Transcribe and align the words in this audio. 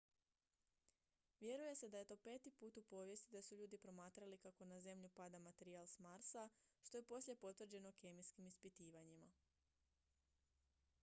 vjeruje 1.39 1.75
se 1.75 1.89
da 1.89 1.97
je 1.97 2.05
to 2.11 2.15
peti 2.17 2.51
put 2.51 2.77
u 2.77 2.83
povijesti 2.93 3.33
da 3.35 3.41
su 3.41 3.55
ljudi 3.57 3.77
promatrali 3.77 4.37
kako 4.37 4.65
na 4.65 4.79
zemlju 4.81 5.09
pada 5.09 5.39
materijal 5.45 5.85
s 5.87 5.99
marsa 5.99 6.49
što 6.81 6.97
je 6.97 7.03
poslije 7.13 7.35
potvrđeno 7.45 7.91
kemijskim 7.91 8.47
ispitivanjima 8.47 9.31